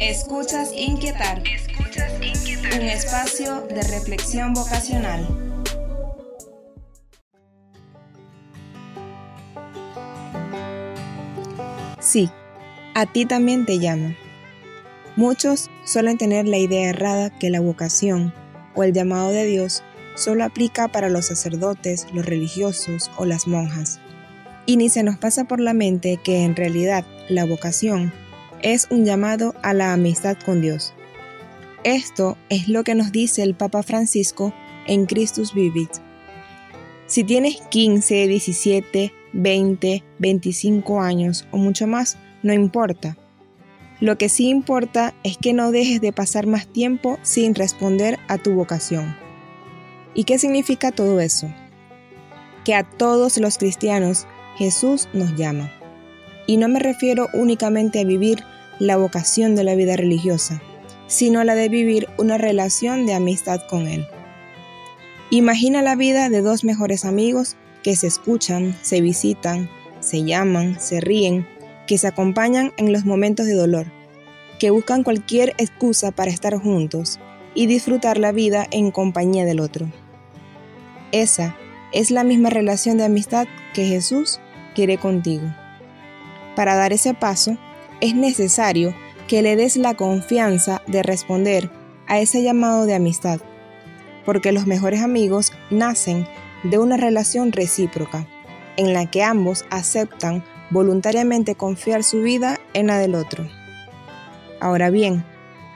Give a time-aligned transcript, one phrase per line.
[0.00, 1.42] Escuchas Inquietar.
[1.44, 2.80] Escuchas Inquietar.
[2.80, 5.26] Un espacio de reflexión vocacional.
[11.98, 12.30] Sí,
[12.94, 14.14] a ti también te llama.
[15.16, 18.32] Muchos suelen tener la idea errada que la vocación
[18.76, 19.82] o el llamado de Dios
[20.14, 23.98] solo aplica para los sacerdotes, los religiosos o las monjas.
[24.64, 28.12] Y ni se nos pasa por la mente que en realidad la vocación
[28.62, 30.94] es un llamado a la amistad con Dios.
[31.84, 34.52] Esto es lo que nos dice el Papa Francisco
[34.86, 35.90] en Christus Vivit.
[37.06, 43.16] Si tienes 15, 17, 20, 25 años o mucho más, no importa.
[44.00, 48.38] Lo que sí importa es que no dejes de pasar más tiempo sin responder a
[48.38, 49.16] tu vocación.
[50.14, 51.52] ¿Y qué significa todo eso?
[52.64, 55.77] Que a todos los cristianos Jesús nos llama.
[56.48, 58.42] Y no me refiero únicamente a vivir
[58.78, 60.62] la vocación de la vida religiosa,
[61.06, 64.06] sino a la de vivir una relación de amistad con Él.
[65.28, 69.68] Imagina la vida de dos mejores amigos que se escuchan, se visitan,
[70.00, 71.46] se llaman, se ríen,
[71.86, 73.92] que se acompañan en los momentos de dolor,
[74.58, 77.20] que buscan cualquier excusa para estar juntos
[77.54, 79.86] y disfrutar la vida en compañía del otro.
[81.12, 81.58] Esa
[81.92, 84.40] es la misma relación de amistad que Jesús
[84.74, 85.44] quiere contigo.
[86.58, 87.56] Para dar ese paso,
[88.00, 88.92] es necesario
[89.28, 91.70] que le des la confianza de responder
[92.08, 93.38] a ese llamado de amistad,
[94.26, 96.26] porque los mejores amigos nacen
[96.64, 98.26] de una relación recíproca,
[98.76, 103.46] en la que ambos aceptan voluntariamente confiar su vida en la del otro.
[104.58, 105.24] Ahora bien,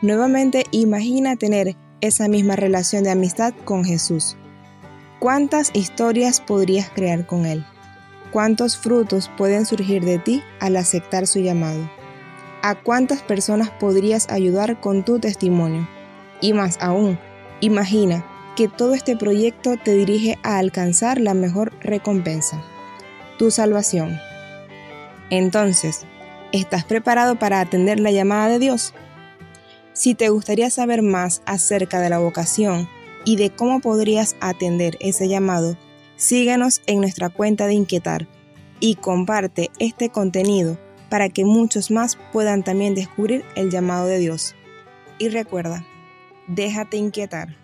[0.00, 4.36] nuevamente imagina tener esa misma relación de amistad con Jesús.
[5.20, 7.64] ¿Cuántas historias podrías crear con Él?
[8.32, 11.90] ¿Cuántos frutos pueden surgir de ti al aceptar su llamado?
[12.62, 15.86] ¿A cuántas personas podrías ayudar con tu testimonio?
[16.40, 17.18] Y más aún,
[17.60, 18.24] imagina
[18.56, 22.62] que todo este proyecto te dirige a alcanzar la mejor recompensa,
[23.38, 24.18] tu salvación.
[25.28, 26.06] Entonces,
[26.52, 28.94] ¿estás preparado para atender la llamada de Dios?
[29.92, 32.88] Si te gustaría saber más acerca de la vocación
[33.26, 35.76] y de cómo podrías atender ese llamado,
[36.22, 38.28] síguenos en nuestra cuenta de Inquietar
[38.78, 40.78] y comparte este contenido
[41.10, 44.54] para que muchos más puedan también descubrir el llamado de Dios.
[45.18, 45.84] Y recuerda,
[46.46, 47.61] déjate inquietar.